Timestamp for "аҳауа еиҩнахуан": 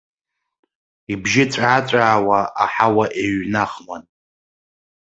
2.63-4.03